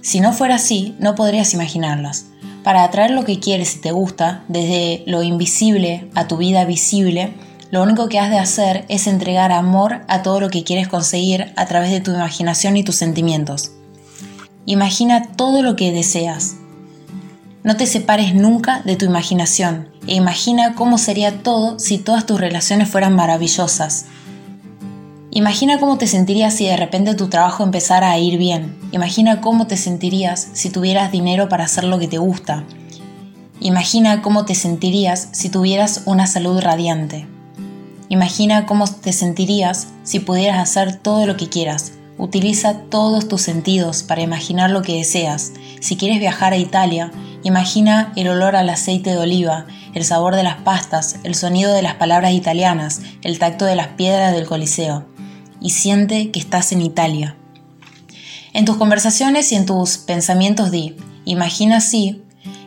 Si 0.00 0.20
no 0.20 0.32
fuera 0.32 0.56
así, 0.56 0.94
no 1.00 1.14
podrías 1.14 1.54
imaginarlas. 1.54 2.27
Para 2.68 2.84
atraer 2.84 3.12
lo 3.12 3.24
que 3.24 3.40
quieres 3.40 3.76
y 3.76 3.78
te 3.78 3.92
gusta, 3.92 4.44
desde 4.46 5.02
lo 5.06 5.22
invisible 5.22 6.10
a 6.14 6.28
tu 6.28 6.36
vida 6.36 6.66
visible, 6.66 7.32
lo 7.70 7.82
único 7.82 8.10
que 8.10 8.18
has 8.18 8.28
de 8.28 8.38
hacer 8.38 8.84
es 8.90 9.06
entregar 9.06 9.52
amor 9.52 10.02
a 10.06 10.20
todo 10.20 10.38
lo 10.38 10.50
que 10.50 10.64
quieres 10.64 10.86
conseguir 10.86 11.50
a 11.56 11.64
través 11.64 11.90
de 11.90 12.02
tu 12.02 12.10
imaginación 12.10 12.76
y 12.76 12.84
tus 12.84 12.96
sentimientos. 12.96 13.70
Imagina 14.66 15.32
todo 15.34 15.62
lo 15.62 15.76
que 15.76 15.92
deseas. 15.92 16.56
No 17.64 17.78
te 17.78 17.86
separes 17.86 18.34
nunca 18.34 18.82
de 18.84 18.96
tu 18.96 19.06
imaginación 19.06 19.88
e 20.06 20.14
imagina 20.14 20.74
cómo 20.74 20.98
sería 20.98 21.42
todo 21.42 21.78
si 21.78 21.96
todas 21.96 22.26
tus 22.26 22.38
relaciones 22.38 22.90
fueran 22.90 23.16
maravillosas, 23.16 24.04
Imagina 25.30 25.78
cómo 25.78 25.98
te 25.98 26.06
sentirías 26.06 26.54
si 26.54 26.64
de 26.64 26.76
repente 26.78 27.14
tu 27.14 27.28
trabajo 27.28 27.62
empezara 27.62 28.10
a 28.10 28.18
ir 28.18 28.38
bien. 28.38 28.78
Imagina 28.92 29.42
cómo 29.42 29.66
te 29.66 29.76
sentirías 29.76 30.48
si 30.54 30.70
tuvieras 30.70 31.12
dinero 31.12 31.50
para 31.50 31.64
hacer 31.64 31.84
lo 31.84 31.98
que 31.98 32.08
te 32.08 32.16
gusta. 32.16 32.64
Imagina 33.60 34.22
cómo 34.22 34.46
te 34.46 34.54
sentirías 34.54 35.28
si 35.32 35.50
tuvieras 35.50 36.04
una 36.06 36.26
salud 36.26 36.58
radiante. 36.60 37.26
Imagina 38.08 38.64
cómo 38.64 38.86
te 38.86 39.12
sentirías 39.12 39.88
si 40.02 40.18
pudieras 40.18 40.60
hacer 40.60 40.96
todo 40.96 41.26
lo 41.26 41.36
que 41.36 41.50
quieras. 41.50 41.92
Utiliza 42.16 42.78
todos 42.88 43.28
tus 43.28 43.42
sentidos 43.42 44.02
para 44.02 44.22
imaginar 44.22 44.70
lo 44.70 44.80
que 44.80 44.96
deseas. 44.96 45.52
Si 45.80 45.98
quieres 45.98 46.20
viajar 46.20 46.54
a 46.54 46.58
Italia, 46.58 47.12
imagina 47.42 48.14
el 48.16 48.28
olor 48.28 48.56
al 48.56 48.70
aceite 48.70 49.10
de 49.10 49.18
oliva, 49.18 49.66
el 49.92 50.04
sabor 50.04 50.36
de 50.36 50.42
las 50.42 50.62
pastas, 50.62 51.16
el 51.22 51.34
sonido 51.34 51.74
de 51.74 51.82
las 51.82 51.96
palabras 51.96 52.32
italianas, 52.32 53.02
el 53.22 53.38
tacto 53.38 53.66
de 53.66 53.76
las 53.76 53.88
piedras 53.88 54.32
del 54.32 54.46
Coliseo 54.46 55.04
y 55.60 55.70
siente 55.70 56.30
que 56.30 56.40
estás 56.40 56.72
en 56.72 56.82
Italia. 56.82 57.36
En 58.52 58.64
tus 58.64 58.76
conversaciones 58.76 59.52
y 59.52 59.56
en 59.56 59.66
tus 59.66 59.98
pensamientos 59.98 60.70
di, 60.70 60.96
imagina 61.24 61.78
así 61.78 62.22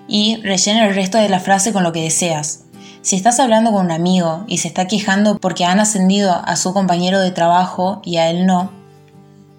y 0.07 0.38
rellena 0.38 0.86
el 0.88 0.95
resto 0.95 1.17
de 1.17 1.29
la 1.29 1.39
frase 1.39 1.74
con 1.74 1.83
lo 1.83 1.91
que 1.91 2.03
deseas. 2.03 2.63
Si 3.01 3.15
estás 3.15 3.39
hablando 3.39 3.71
con 3.71 3.86
un 3.86 3.91
amigo 3.91 4.43
y 4.48 4.60
se 4.60 4.67
está 4.67 4.88
quejando 4.88 5.39
porque 5.39 5.65
han 5.65 5.79
ascendido 5.79 6.33
a 6.45 6.55
su 6.55 6.74
compañero 6.74 7.19
de 7.19 7.31
trabajo 7.31 8.01
y 8.05 8.17
a 8.17 8.29
él 8.29 8.45
no, 8.45 8.71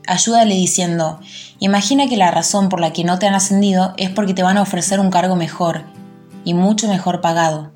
ayúdale 0.07 0.55
diciendo, 0.55 1.21
imagina 1.59 2.07
que 2.09 2.17
la 2.17 2.31
razón 2.31 2.69
por 2.69 2.81
la 2.81 2.93
que 2.93 3.03
no 3.03 3.19
te 3.19 3.27
han 3.27 3.35
ascendido 3.35 3.95
es 3.97 4.11
porque 4.11 4.35
te 4.35 4.43
van 4.43 4.59
a 4.59 4.63
ofrecer 4.63 5.01
un 5.01 5.11
cargo 5.11 5.35
mejor 5.35 5.83
y 6.45 6.55
mucho 6.55 6.89
mejor 6.89 7.21
pagado 7.21 7.73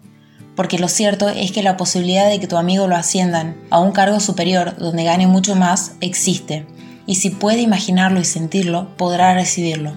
porque 0.57 0.79
lo 0.79 0.89
cierto 0.89 1.29
es 1.29 1.53
que 1.53 1.63
la 1.63 1.77
posibilidad 1.77 2.29
de 2.29 2.41
que 2.41 2.49
tu 2.49 2.57
amigo 2.57 2.89
lo 2.89 2.97
asciendan 2.97 3.57
a 3.71 3.79
un 3.79 3.93
cargo 3.93 4.19
superior 4.19 4.77
donde 4.79 5.05
gane 5.05 5.27
mucho 5.27 5.55
más 5.55 5.93
existe, 6.01 6.67
y 7.07 7.17
si 7.17 7.31
puede 7.31 7.61
imaginarlo 7.61 8.19
y 8.19 8.25
sentirlo, 8.25 8.97
podrá 8.97 9.35
recibirlo. 9.35 9.93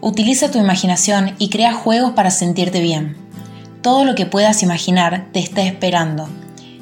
Utiliza 0.00 0.50
tu 0.50 0.58
imaginación 0.58 1.34
y 1.38 1.50
crea 1.50 1.74
juegos 1.74 2.12
para 2.12 2.30
sentirte 2.30 2.80
bien. 2.80 3.16
Todo 3.82 4.04
lo 4.04 4.14
que 4.14 4.26
puedas 4.26 4.62
imaginar 4.62 5.28
te 5.32 5.40
está 5.40 5.62
esperando. 5.62 6.28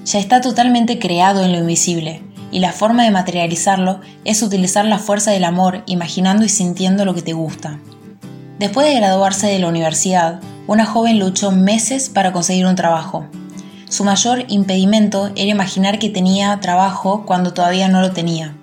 Ya 0.04 0.18
está 0.18 0.40
totalmente 0.40 0.98
creado 0.98 1.42
en 1.42 1.52
lo 1.52 1.58
invisible, 1.58 2.22
y 2.52 2.60
la 2.60 2.72
forma 2.72 3.04
de 3.04 3.10
materializarlo 3.10 4.00
es 4.24 4.42
utilizar 4.42 4.84
la 4.84 4.98
fuerza 4.98 5.30
del 5.30 5.44
amor 5.44 5.82
imaginando 5.86 6.44
y 6.44 6.48
sintiendo 6.48 7.04
lo 7.04 7.14
que 7.14 7.22
te 7.22 7.32
gusta. 7.32 7.80
Después 8.58 8.86
de 8.86 8.94
graduarse 8.94 9.46
de 9.46 9.58
la 9.58 9.68
universidad, 9.68 10.40
una 10.66 10.84
joven 10.84 11.18
luchó 11.18 11.52
meses 11.52 12.08
para 12.08 12.32
conseguir 12.32 12.66
un 12.66 12.74
trabajo. 12.74 13.26
Su 13.88 14.02
mayor 14.02 14.44
impedimento 14.48 15.30
era 15.36 15.50
imaginar 15.50 15.98
que 15.98 16.10
tenía 16.10 16.58
trabajo 16.60 17.24
cuando 17.24 17.52
todavía 17.52 17.88
no 17.88 18.00
lo 18.00 18.10
tenía. 18.10 18.54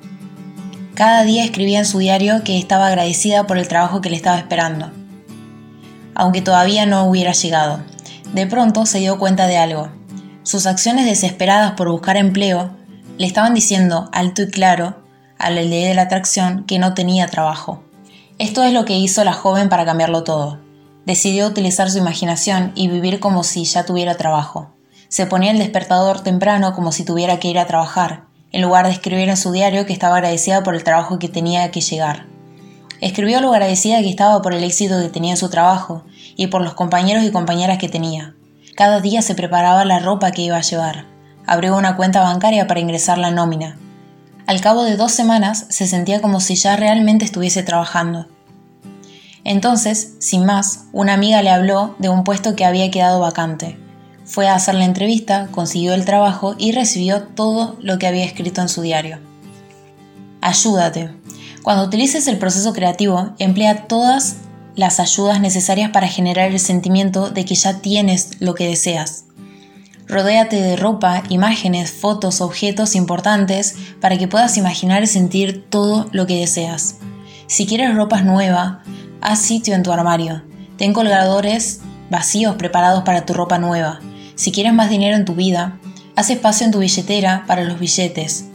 Cada 0.96 1.24
día 1.24 1.46
escribía 1.46 1.80
en 1.80 1.86
su 1.86 2.00
diario 2.00 2.44
que 2.44 2.60
estaba 2.60 2.88
agradecida 2.88 3.48
por 3.48 3.58
el 3.58 3.68
trabajo 3.68 4.02
que 4.02 4.10
le 4.10 4.18
estaba 4.18 4.38
esperando, 4.38 4.92
aunque 6.14 6.42
todavía 6.42 6.86
no 6.86 7.06
hubiera 7.06 7.32
llegado. 7.32 7.80
De 8.34 8.48
pronto 8.48 8.86
se 8.86 9.00
dio 9.00 9.18
cuenta 9.18 9.48
de 9.48 9.58
algo. 9.58 9.90
Sus 10.44 10.66
acciones 10.66 11.06
desesperadas 11.06 11.72
por 11.72 11.90
buscar 11.90 12.18
empleo 12.18 12.72
le 13.18 13.26
estaban 13.26 13.54
diciendo 13.54 14.10
alto 14.12 14.42
y 14.42 14.50
claro 14.50 14.98
a 15.38 15.50
la 15.50 15.62
ley 15.62 15.86
de 15.86 15.94
la 15.94 16.04
atracción 16.04 16.66
que 16.66 16.80
no 16.80 16.94
tenía 16.94 17.28
trabajo. 17.28 17.82
Esto 18.40 18.64
es 18.64 18.74
lo 18.74 18.84
que 18.84 18.98
hizo 18.98 19.24
la 19.24 19.34
joven 19.34 19.70
para 19.70 19.86
cambiarlo 19.86 20.24
todo. 20.24 20.63
Decidió 21.06 21.48
utilizar 21.48 21.92
su 21.92 21.98
imaginación 21.98 22.72
y 22.76 22.88
vivir 22.88 23.20
como 23.20 23.44
si 23.44 23.66
ya 23.66 23.86
tuviera 23.86 24.16
trabajo. 24.16 24.74
Se 25.10 25.26
ponía 25.26 25.52
el 25.52 25.60
despertador 25.60 26.22
temprano 26.22 26.74
como 26.74 26.92
si 26.92 27.04
tuviera 27.04 27.40
que 27.40 27.50
ir 27.50 27.60
a 27.60 27.68
trabajar, 27.68 28.24
en 28.52 28.62
lugar 28.62 28.86
de 28.86 28.94
escribir 28.94 29.28
en 29.28 29.38
su 29.38 29.52
diario 29.52 29.86
que 29.86 29.94
estaba 29.94 30.16
agradecida 30.16 30.64
por 30.64 30.76
el 30.76 30.84
trabajo 30.84 31.20
que 31.20 31.28
tenía 31.28 31.70
que 31.72 31.82
llegar. 31.82 32.26
Escribió 33.02 33.42
lo 33.42 33.52
agradecida 33.52 34.00
que 34.00 34.10
estaba 34.10 34.42
por 34.42 34.54
el 34.54 34.64
éxito 34.64 35.02
que 35.02 35.10
tenía 35.10 35.32
en 35.32 35.38
su 35.38 35.50
trabajo 35.50 36.06
y 36.38 36.48
por 36.48 36.62
los 36.62 36.74
compañeros 36.74 37.26
y 37.26 37.32
compañeras 37.32 37.78
que 37.78 37.90
tenía. 37.90 38.34
Cada 38.76 39.02
día 39.02 39.22
se 39.22 39.36
preparaba 39.36 39.84
la 39.84 40.00
ropa 40.00 40.32
que 40.32 40.44
iba 40.44 40.56
a 40.56 40.62
llevar. 40.62 41.06
Abrió 41.46 41.76
una 41.76 41.98
cuenta 41.98 42.22
bancaria 42.22 42.66
para 42.66 42.80
ingresar 42.80 43.18
la 43.18 43.30
nómina. 43.30 43.78
Al 44.48 44.62
cabo 44.62 44.84
de 44.84 44.96
dos 44.96 45.12
semanas 45.12 45.66
se 45.70 45.86
sentía 45.86 46.22
como 46.22 46.40
si 46.40 46.56
ya 46.56 46.78
realmente 46.78 47.26
estuviese 47.26 47.62
trabajando. 47.62 48.28
Entonces, 49.44 50.14
sin 50.20 50.46
más, 50.46 50.86
una 50.94 51.14
amiga 51.14 51.42
le 51.42 51.50
habló 51.50 51.96
de 52.00 52.10
un 52.10 52.24
puesto 52.24 52.56
que 52.56 52.66
había 52.66 52.92
quedado 52.92 53.20
vacante. 53.20 53.78
Fue 54.26 54.48
a 54.48 54.56
hacer 54.56 54.76
la 54.76 54.86
entrevista, 54.86 55.48
consiguió 55.52 55.94
el 55.94 56.06
trabajo 56.06 56.56
y 56.58 56.72
recibió 56.72 57.24
todo 57.24 57.78
lo 57.82 58.00
que 58.00 58.08
había 58.08 58.24
escrito 58.24 58.62
en 58.62 58.70
su 58.70 58.82
diario. 58.82 59.20
Ayúdate. 60.42 61.10
Cuando 61.62 61.84
utilices 61.86 62.28
el 62.28 62.38
proceso 62.38 62.74
creativo, 62.74 63.32
emplea 63.38 63.88
todas 63.88 64.38
las 64.76 65.00
ayudas 65.00 65.40
necesarias 65.40 65.92
para 65.92 66.08
generar 66.08 66.52
el 66.52 66.60
sentimiento 66.60 67.30
de 67.30 67.46
que 67.46 67.56
ya 67.56 67.80
tienes 67.80 68.42
lo 68.42 68.56
que 68.56 68.68
deseas. 68.68 69.26
Rodéate 70.08 70.62
de 70.62 70.76
ropa, 70.76 71.24
imágenes, 71.30 71.92
fotos, 71.92 72.42
objetos 72.42 72.96
importantes 72.96 73.76
para 74.02 74.18
que 74.18 74.28
puedas 74.28 74.58
imaginar 74.58 75.04
y 75.04 75.08
sentir 75.08 75.66
todo 75.70 76.10
lo 76.12 76.28
que 76.28 76.40
deseas. 76.40 76.98
Si 77.48 77.66
quieres 77.66 77.96
ropa 77.96 78.22
nueva, 78.22 78.84
haz 79.24 79.40
sitio 79.40 79.74
en 79.74 79.84
tu 79.84 79.92
armario. 79.92 80.44
Ten 80.78 80.92
colgadores 80.92 81.80
vacíos 82.10 82.58
preparados 82.58 83.04
para 83.04 83.26
tu 83.26 83.34
ropa 83.34 83.58
nueva. 83.58 84.02
Si 84.36 84.52
quieres 84.52 84.74
más 84.74 84.90
dinero 84.90 85.16
en 85.16 85.24
tu 85.24 85.34
vida, 85.34 85.80
haz 86.18 86.30
espacio 86.30 86.66
en 86.66 86.74
tu 86.74 86.80
billetera 86.80 87.46
para 87.48 87.64
los 87.64 87.80
billetes. 87.80 88.50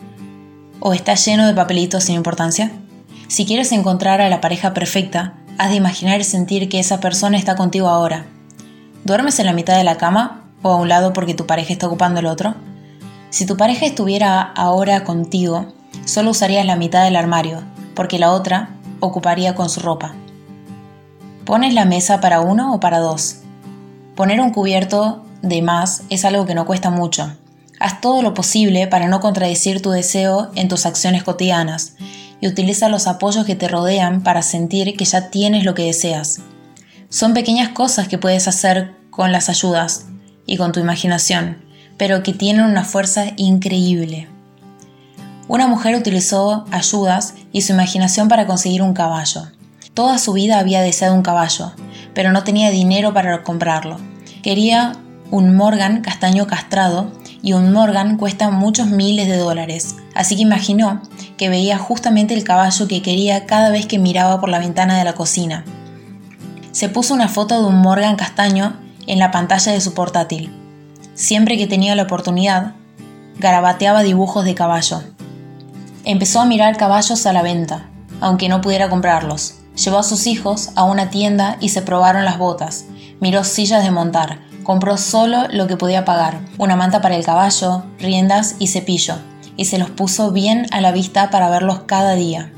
¿O 0.78 0.92
está 0.92 1.14
lleno 1.14 1.46
de 1.46 1.54
papelitos 1.54 2.04
sin 2.04 2.16
importancia? 2.16 2.70
Si 3.28 3.46
quieres 3.46 3.72
encontrar 3.72 4.20
a 4.20 4.28
la 4.28 4.42
pareja 4.42 4.74
perfecta, 4.74 5.34
has 5.56 5.70
de 5.70 5.76
imaginar 5.76 6.20
y 6.20 6.24
sentir 6.24 6.68
que 6.68 6.78
esa 6.78 7.00
persona 7.00 7.38
está 7.38 7.56
contigo 7.56 7.88
ahora. 7.88 8.26
¿Duermes 9.04 9.38
en 9.38 9.46
la 9.46 9.54
mitad 9.54 9.76
de 9.76 9.84
la 9.84 9.96
cama 9.96 10.50
o 10.60 10.70
a 10.70 10.76
un 10.76 10.88
lado 10.88 11.14
porque 11.14 11.34
tu 11.34 11.46
pareja 11.46 11.72
está 11.72 11.86
ocupando 11.86 12.20
el 12.20 12.26
otro? 12.26 12.54
Si 13.30 13.46
tu 13.46 13.56
pareja 13.56 13.86
estuviera 13.86 14.42
ahora 14.42 15.04
contigo, 15.04 15.72
solo 16.04 16.30
usarías 16.30 16.66
la 16.66 16.76
mitad 16.76 17.04
del 17.04 17.16
armario, 17.16 17.62
porque 17.94 18.18
la 18.18 18.32
otra 18.32 18.70
ocuparía 19.00 19.54
con 19.54 19.70
su 19.70 19.80
ropa. 19.80 20.14
¿Pones 21.48 21.72
la 21.72 21.86
mesa 21.86 22.20
para 22.20 22.42
uno 22.42 22.74
o 22.74 22.78
para 22.78 22.98
dos? 22.98 23.36
Poner 24.14 24.38
un 24.38 24.50
cubierto 24.50 25.24
de 25.40 25.62
más 25.62 26.02
es 26.10 26.26
algo 26.26 26.44
que 26.44 26.54
no 26.54 26.66
cuesta 26.66 26.90
mucho. 26.90 27.32
Haz 27.80 28.02
todo 28.02 28.20
lo 28.20 28.34
posible 28.34 28.86
para 28.86 29.08
no 29.08 29.20
contradecir 29.20 29.80
tu 29.80 29.88
deseo 29.88 30.50
en 30.56 30.68
tus 30.68 30.84
acciones 30.84 31.22
cotidianas 31.22 31.94
y 32.42 32.48
utiliza 32.48 32.90
los 32.90 33.06
apoyos 33.06 33.46
que 33.46 33.54
te 33.54 33.66
rodean 33.66 34.22
para 34.22 34.42
sentir 34.42 34.94
que 34.94 35.06
ya 35.06 35.30
tienes 35.30 35.64
lo 35.64 35.74
que 35.74 35.84
deseas. 35.86 36.40
Son 37.08 37.32
pequeñas 37.32 37.70
cosas 37.70 38.08
que 38.08 38.18
puedes 38.18 38.46
hacer 38.46 38.94
con 39.08 39.32
las 39.32 39.48
ayudas 39.48 40.04
y 40.44 40.58
con 40.58 40.72
tu 40.72 40.80
imaginación, 40.80 41.64
pero 41.96 42.22
que 42.22 42.34
tienen 42.34 42.66
una 42.66 42.84
fuerza 42.84 43.24
increíble. 43.38 44.28
Una 45.48 45.66
mujer 45.66 45.96
utilizó 45.96 46.66
ayudas 46.72 47.32
y 47.52 47.62
su 47.62 47.72
imaginación 47.72 48.28
para 48.28 48.46
conseguir 48.46 48.82
un 48.82 48.92
caballo. 48.92 49.48
Toda 49.98 50.18
su 50.18 50.32
vida 50.32 50.60
había 50.60 50.80
deseado 50.80 51.12
un 51.12 51.22
caballo, 51.22 51.72
pero 52.14 52.30
no 52.30 52.44
tenía 52.44 52.70
dinero 52.70 53.12
para 53.12 53.42
comprarlo. 53.42 53.96
Quería 54.44 54.92
un 55.32 55.56
Morgan 55.56 56.02
castaño 56.02 56.46
castrado 56.46 57.10
y 57.42 57.54
un 57.54 57.72
Morgan 57.72 58.16
cuesta 58.16 58.48
muchos 58.52 58.86
miles 58.86 59.26
de 59.26 59.36
dólares, 59.36 59.96
así 60.14 60.36
que 60.36 60.42
imaginó 60.42 61.02
que 61.36 61.48
veía 61.48 61.78
justamente 61.78 62.34
el 62.34 62.44
caballo 62.44 62.86
que 62.86 63.02
quería 63.02 63.44
cada 63.44 63.70
vez 63.70 63.86
que 63.86 63.98
miraba 63.98 64.38
por 64.38 64.50
la 64.50 64.60
ventana 64.60 64.96
de 64.96 65.02
la 65.02 65.14
cocina. 65.16 65.64
Se 66.70 66.88
puso 66.88 67.12
una 67.12 67.26
foto 67.26 67.60
de 67.60 67.66
un 67.66 67.80
Morgan 67.80 68.14
castaño 68.14 68.76
en 69.08 69.18
la 69.18 69.32
pantalla 69.32 69.72
de 69.72 69.80
su 69.80 69.94
portátil. 69.94 70.54
Siempre 71.14 71.58
que 71.58 71.66
tenía 71.66 71.96
la 71.96 72.04
oportunidad, 72.04 72.74
garabateaba 73.40 74.04
dibujos 74.04 74.44
de 74.44 74.54
caballo. 74.54 75.02
Empezó 76.04 76.40
a 76.40 76.46
mirar 76.46 76.76
caballos 76.76 77.26
a 77.26 77.32
la 77.32 77.42
venta, 77.42 77.88
aunque 78.20 78.48
no 78.48 78.60
pudiera 78.60 78.88
comprarlos. 78.88 79.57
Llevó 79.82 79.98
a 79.98 80.02
sus 80.02 80.26
hijos 80.26 80.70
a 80.74 80.84
una 80.84 81.10
tienda 81.10 81.56
y 81.60 81.70
se 81.70 81.82
probaron 81.82 82.24
las 82.24 82.38
botas. 82.38 82.86
Miró 83.20 83.44
sillas 83.44 83.84
de 83.84 83.90
montar. 83.90 84.40
Compró 84.64 84.96
solo 84.96 85.46
lo 85.50 85.66
que 85.66 85.76
podía 85.76 86.04
pagar, 86.04 86.40
una 86.58 86.76
manta 86.76 87.00
para 87.00 87.16
el 87.16 87.24
caballo, 87.24 87.84
riendas 87.98 88.56
y 88.58 88.66
cepillo 88.66 89.14
y 89.58 89.66
se 89.66 89.76
los 89.76 89.90
puso 89.90 90.30
bien 90.30 90.66
a 90.70 90.80
la 90.80 90.92
vista 90.92 91.30
para 91.30 91.50
verlos 91.50 91.80
cada 91.80 92.14
día. 92.14 92.50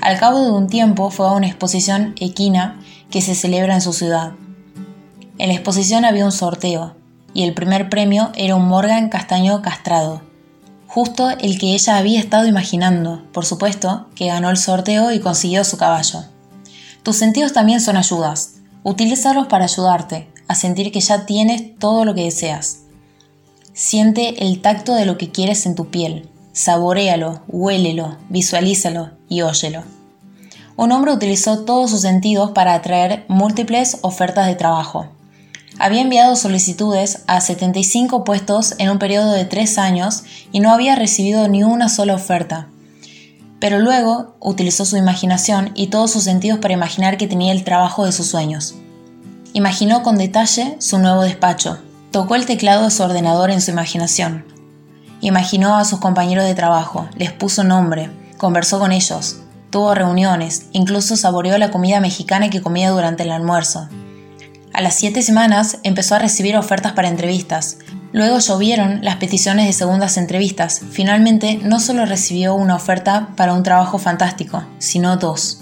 Al 0.00 0.18
cabo 0.18 0.44
de 0.44 0.52
un 0.52 0.68
tiempo 0.68 1.10
fue 1.10 1.26
a 1.26 1.32
una 1.32 1.48
exposición 1.48 2.14
equina 2.20 2.78
que 3.10 3.22
se 3.22 3.34
celebra 3.34 3.74
en 3.74 3.80
su 3.80 3.92
ciudad. 3.94 4.32
En 5.38 5.48
la 5.48 5.54
exposición 5.54 6.04
había 6.04 6.26
un 6.26 6.32
sorteo, 6.32 6.94
y 7.32 7.42
el 7.42 7.54
primer 7.54 7.88
premio 7.88 8.30
era 8.36 8.54
un 8.54 8.68
Morgan 8.68 9.08
castaño 9.08 9.62
castrado, 9.62 10.20
justo 10.86 11.30
el 11.30 11.58
que 11.58 11.72
ella 11.72 11.96
había 11.96 12.20
estado 12.20 12.46
imaginando, 12.46 13.24
por 13.32 13.46
supuesto, 13.46 14.06
que 14.14 14.26
ganó 14.26 14.50
el 14.50 14.58
sorteo 14.58 15.12
y 15.12 15.20
consiguió 15.20 15.64
su 15.64 15.78
caballo. 15.78 16.24
Tus 17.04 17.16
sentidos 17.16 17.52
también 17.52 17.80
son 17.80 17.96
ayudas, 17.96 18.54
utilízalos 18.82 19.46
para 19.46 19.66
ayudarte 19.66 20.28
a 20.48 20.56
sentir 20.56 20.90
que 20.90 21.00
ya 21.00 21.26
tienes 21.26 21.78
todo 21.78 22.04
lo 22.04 22.14
que 22.14 22.24
deseas. 22.24 22.78
Siente 23.72 24.44
el 24.46 24.60
tacto 24.60 24.94
de 24.94 25.06
lo 25.06 25.16
que 25.18 25.30
quieres 25.30 25.66
en 25.66 25.76
tu 25.76 25.90
piel, 25.90 26.28
Saboréalo, 26.54 27.42
huélelo, 27.48 28.16
visualízalo 28.28 29.10
y 29.28 29.42
óyelo. 29.42 29.82
Un 30.76 30.92
hombre 30.92 31.12
utilizó 31.12 31.64
todos 31.64 31.90
sus 31.90 32.02
sentidos 32.02 32.52
para 32.52 32.74
atraer 32.74 33.24
múltiples 33.26 33.98
ofertas 34.02 34.46
de 34.46 34.54
trabajo. 34.54 35.08
Había 35.80 36.00
enviado 36.00 36.36
solicitudes 36.36 37.24
a 37.26 37.40
75 37.40 38.22
puestos 38.22 38.76
en 38.78 38.88
un 38.88 39.00
periodo 39.00 39.32
de 39.32 39.44
tres 39.44 39.78
años 39.78 40.22
y 40.52 40.60
no 40.60 40.70
había 40.70 40.94
recibido 40.94 41.48
ni 41.48 41.64
una 41.64 41.88
sola 41.88 42.14
oferta. 42.14 42.68
Pero 43.64 43.78
luego 43.78 44.36
utilizó 44.40 44.84
su 44.84 44.98
imaginación 44.98 45.70
y 45.74 45.86
todos 45.86 46.10
sus 46.10 46.24
sentidos 46.24 46.58
para 46.58 46.74
imaginar 46.74 47.16
que 47.16 47.26
tenía 47.26 47.50
el 47.50 47.64
trabajo 47.64 48.04
de 48.04 48.12
sus 48.12 48.26
sueños. 48.26 48.74
Imaginó 49.54 50.02
con 50.02 50.18
detalle 50.18 50.76
su 50.80 50.98
nuevo 50.98 51.22
despacho. 51.22 51.78
Tocó 52.10 52.34
el 52.34 52.44
teclado 52.44 52.84
de 52.84 52.90
su 52.90 53.02
ordenador 53.02 53.50
en 53.50 53.62
su 53.62 53.70
imaginación. 53.70 54.44
Imaginó 55.22 55.78
a 55.78 55.86
sus 55.86 55.98
compañeros 55.98 56.44
de 56.44 56.54
trabajo, 56.54 57.08
les 57.16 57.32
puso 57.32 57.64
nombre, 57.64 58.10
conversó 58.36 58.78
con 58.78 58.92
ellos, 58.92 59.36
tuvo 59.70 59.94
reuniones, 59.94 60.66
incluso 60.72 61.16
saboreó 61.16 61.56
la 61.56 61.70
comida 61.70 62.00
mexicana 62.00 62.50
que 62.50 62.60
comía 62.60 62.90
durante 62.90 63.22
el 63.22 63.30
almuerzo. 63.30 63.88
A 64.74 64.80
las 64.80 64.96
siete 64.96 65.22
semanas 65.22 65.78
empezó 65.84 66.16
a 66.16 66.18
recibir 66.18 66.56
ofertas 66.56 66.94
para 66.94 67.06
entrevistas. 67.06 67.78
Luego 68.10 68.40
llovieron 68.40 69.04
las 69.04 69.16
peticiones 69.16 69.66
de 69.66 69.72
segundas 69.72 70.16
entrevistas. 70.16 70.80
Finalmente 70.90 71.60
no 71.62 71.78
solo 71.78 72.04
recibió 72.06 72.56
una 72.56 72.74
oferta 72.74 73.28
para 73.36 73.52
un 73.52 73.62
trabajo 73.62 73.98
fantástico, 73.98 74.64
sino 74.78 75.16
dos. 75.16 75.60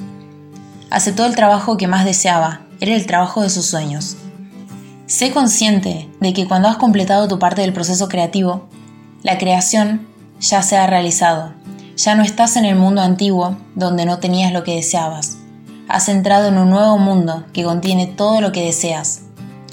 Aceptó 0.88 1.26
el 1.26 1.36
trabajo 1.36 1.76
que 1.76 1.88
más 1.88 2.06
deseaba, 2.06 2.62
era 2.80 2.94
el 2.94 3.04
trabajo 3.04 3.42
de 3.42 3.50
sus 3.50 3.66
sueños. 3.66 4.16
Sé 5.04 5.30
consciente 5.30 6.08
de 6.20 6.32
que 6.32 6.48
cuando 6.48 6.68
has 6.68 6.78
completado 6.78 7.28
tu 7.28 7.38
parte 7.38 7.60
del 7.60 7.74
proceso 7.74 8.08
creativo, 8.08 8.66
la 9.22 9.36
creación 9.36 10.08
ya 10.40 10.62
se 10.62 10.78
ha 10.78 10.86
realizado. 10.86 11.52
Ya 11.98 12.14
no 12.14 12.22
estás 12.22 12.56
en 12.56 12.64
el 12.64 12.76
mundo 12.76 13.02
antiguo 13.02 13.58
donde 13.74 14.06
no 14.06 14.20
tenías 14.20 14.54
lo 14.54 14.64
que 14.64 14.76
deseabas. 14.76 15.36
Has 15.92 16.08
entrado 16.08 16.48
en 16.48 16.56
un 16.56 16.70
nuevo 16.70 16.96
mundo 16.96 17.44
que 17.52 17.64
contiene 17.64 18.06
todo 18.06 18.40
lo 18.40 18.50
que 18.50 18.64
deseas. 18.64 19.24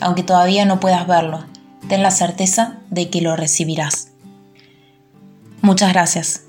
Aunque 0.02 0.22
todavía 0.22 0.66
no 0.66 0.82
puedas 0.82 1.08
verlo, 1.08 1.46
ten 1.88 2.04
la 2.04 2.12
certeza 2.12 2.80
de 2.90 3.10
que 3.10 3.22
lo 3.22 3.38
recibirás. 3.38 4.10
Muchas 5.62 5.94
gracias. 5.94 6.49